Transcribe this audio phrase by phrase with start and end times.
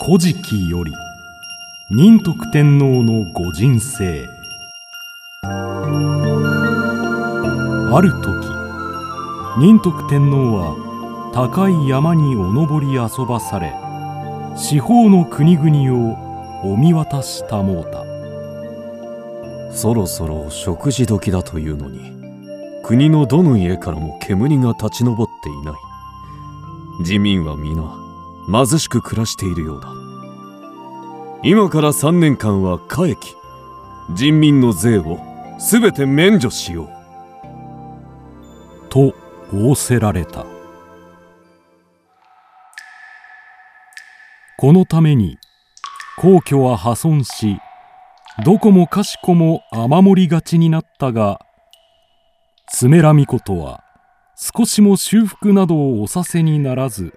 [0.00, 0.92] 古事記より
[1.90, 4.26] 仁徳天皇の御人生。
[7.92, 8.24] ある時
[9.60, 13.74] 仁徳天皇は高い山にお登り遊ばされ
[14.56, 18.04] 四方の国々をお見渡したもうた。
[19.76, 22.12] そろそろ食事時だというのに
[22.82, 25.74] 国のどの家からも煙が立ち上っていない。
[27.04, 28.01] 人民は皆
[28.50, 29.92] 貧しく暮らしているようだ。
[31.44, 33.34] 今から3年間は加益
[34.14, 35.18] 人民の税を
[35.58, 36.88] 全て免除しよう。
[38.88, 39.14] と
[39.52, 40.46] 仰せられた。
[44.58, 45.38] このために
[46.18, 47.58] 皇居は破損し
[48.44, 51.40] どこもかしこも雨漏りがちになったが
[52.68, 53.82] つめらみことは
[54.36, 57.12] 少しも修復などをおさせにならず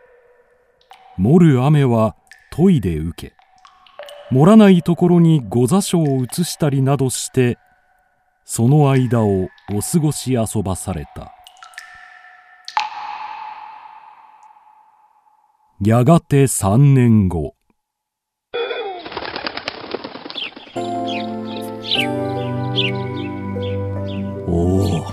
[1.18, 2.16] 盛る雨は
[2.52, 3.36] 研いで受け
[4.32, 7.58] 盛らないところに御座所を移したりなどして
[8.44, 11.32] その間をお過ごし遊ばされた。
[15.84, 17.55] やがて3年後。
[24.48, 25.05] おお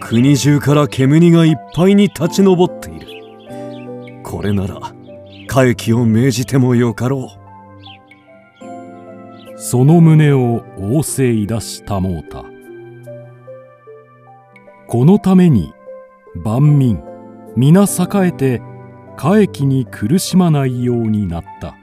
[0.00, 2.95] 国中から煙がいっぱいに立ち上っている。
[4.46, 4.80] れなら
[5.48, 9.58] 加益を命じてもよかろう。
[9.58, 12.44] その旨を仰せいだしたもうた
[14.86, 15.72] このために
[16.34, 17.02] 万民
[17.56, 18.62] 皆栄えて
[19.16, 21.74] 加益に苦しまないようになった。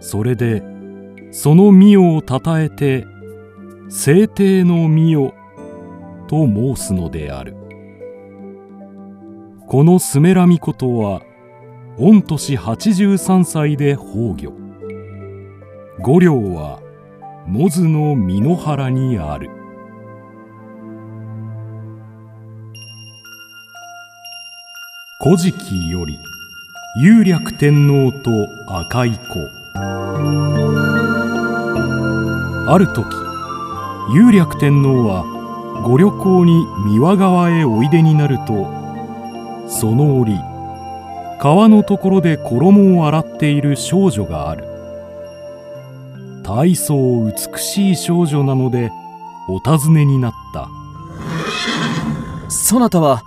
[0.00, 0.62] それで
[1.30, 3.06] その御代をたたえて
[3.88, 5.34] 聖帝の御代
[6.26, 7.59] と申すのである。
[9.70, 11.22] このスメラミコトは
[11.96, 14.52] 御年83歳で崩御。
[16.00, 16.80] 五両は
[17.46, 19.48] モズの身の原にある。
[25.22, 26.18] 古事記より
[27.00, 28.30] 雄略天皇と
[28.76, 29.18] 赤い子。
[32.66, 33.06] ある時
[34.16, 35.22] 雄略天皇は
[35.84, 38.79] ご旅行に三輪川へおいでになると
[39.70, 40.36] その折
[41.40, 44.64] 川のところで衣を洗っている少女がある。
[46.42, 48.90] 大層美しい少女なので
[49.48, 50.68] お尋ねになった。
[52.50, 53.22] そなたは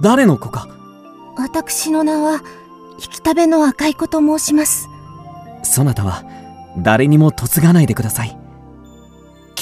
[0.00, 0.68] 誰の子か？
[1.36, 2.42] 私の名は
[2.92, 4.88] 引き食べの赤い子と申します。
[5.62, 6.22] そなたは
[6.78, 8.36] 誰にも嫁がないでください。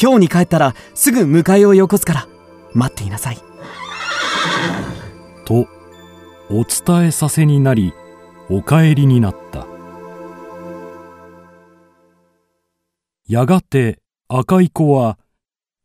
[0.01, 2.29] 今日に帰ったらすぐ迎えをよこすから
[2.75, 3.39] 待っていなさい。
[5.45, 5.67] と
[6.51, 7.93] お伝えさせになり
[8.49, 9.67] お帰りになった。
[13.29, 15.19] やがて赤い子は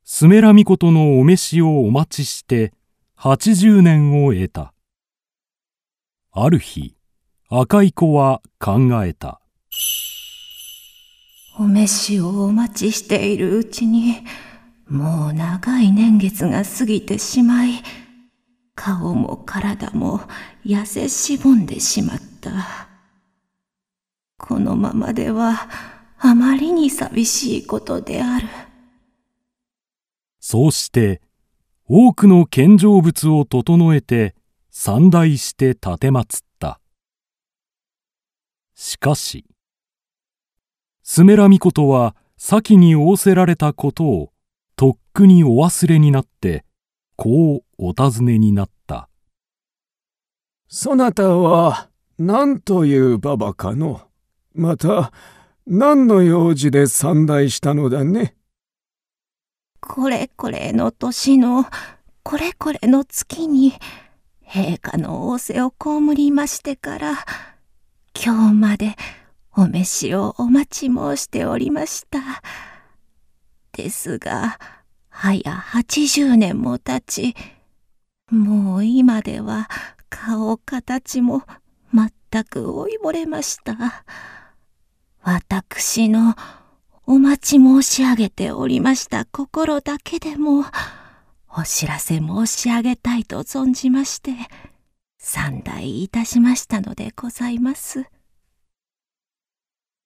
[0.06, 2.72] スメラミコトのお召しをお待ちして
[3.18, 4.74] 80年を得た。
[6.32, 6.96] ある日
[7.50, 9.42] 赤い子は考えた。
[11.60, 14.16] お召しをお待ちしているうちに
[14.88, 17.84] もう長い年月が過ぎてしまい
[18.76, 20.22] 顔も体も
[20.66, 22.90] 痩せしぼんでしまった。
[24.38, 25.70] このままでは
[26.20, 28.48] あまりに寂しいことである。
[30.40, 31.22] そうして
[31.88, 34.36] 多くの献上物を整えて
[34.70, 36.26] 参拝して奉っ
[36.60, 36.80] た。
[38.76, 39.46] しかし
[41.04, 44.34] スメラミコトは先に仰せられたことを
[44.76, 46.66] とっくにお忘れになって
[47.16, 49.10] こうお尋ねになった
[50.70, 54.02] 「そなたは何というババかの？
[54.54, 55.12] また
[55.68, 58.36] 何の用事で参拝したのだね」
[59.82, 61.66] これこれの年の
[62.24, 63.74] これこれの月に
[64.48, 67.26] 陛下の仰せを被りましてから
[68.16, 68.96] 今日まで
[69.58, 72.20] お召しをお待ち申しておりました。
[73.74, 74.58] ですが、
[75.10, 77.36] はや80年も経ち、
[78.34, 79.70] もう今では
[80.10, 81.44] 顔形も
[81.94, 84.04] 全く老いぼれました。
[85.22, 86.34] 私の
[87.06, 90.66] お待ち申し上げておりました心だけでも、
[91.56, 94.32] お知らせ申し上げたいと存じまして、
[95.20, 98.06] 参拝いたしましたのでございます。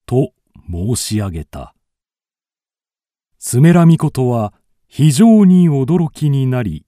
[0.05, 0.33] と
[0.69, 1.73] 申し上げた。
[3.39, 4.53] スメラミコトは
[4.87, 6.86] 非常に驚きになり、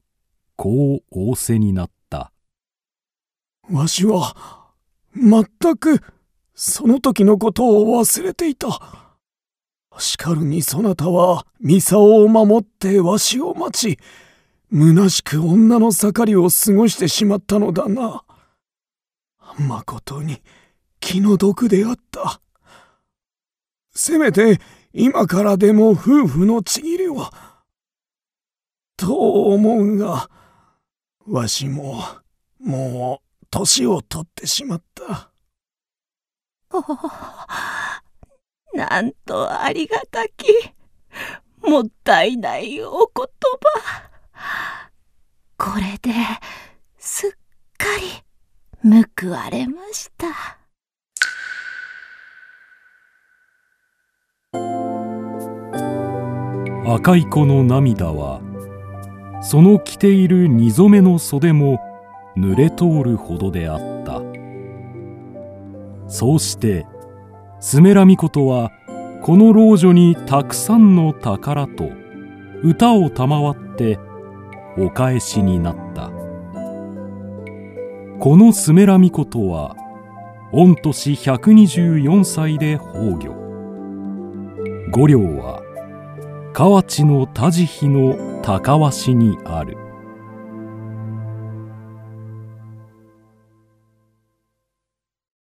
[0.59, 2.33] こう仰せになった。
[3.71, 4.35] わしは、
[5.15, 5.45] 全
[5.77, 6.01] く
[6.53, 8.67] その時のことを忘れていた。
[9.99, 13.99] しかるにそなたはミサオを守ってわしを待ち、
[14.69, 18.25] 虚しく女の盛りを過ごしてしまったのだな。
[19.57, 20.41] まことに
[20.99, 22.41] 気の毒であった。
[23.95, 24.59] せめて
[24.91, 27.31] 今からでも夫婦のちぎれは。
[28.97, 30.29] と思うが、
[31.29, 32.03] わしも
[32.59, 35.29] もう年を取ってしまった。
[36.71, 36.83] お
[38.75, 40.47] なんとありがたき、
[41.61, 43.25] もったいないお言
[43.61, 44.09] 葉。
[45.57, 46.11] これで
[46.97, 47.31] すっ
[47.77, 47.85] か
[48.81, 48.91] り
[49.21, 50.57] 報われました。
[56.91, 58.48] 赤い子の涙は
[59.41, 61.79] その着ている二染めの袖も
[62.37, 64.21] 濡れ通るほどであった。
[66.07, 66.85] そうして
[67.59, 68.71] スメラミコトは
[69.21, 71.89] この老女にたくさんの宝と
[72.63, 73.99] 歌を賜って
[74.77, 76.09] お返しになった。
[78.19, 79.75] このスメラミコトは
[80.51, 83.39] 御年124歳で崩御。
[84.91, 85.61] 五両は
[86.53, 89.88] 河内の田慈悲の高橋にある。